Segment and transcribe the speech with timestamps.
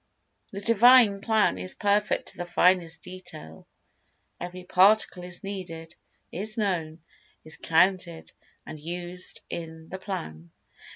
[0.51, 9.41] The Divine Plan is perfect to the finest detail—every Particle is needed—is known—is counted—and used
[9.51, 10.49] in the Plan.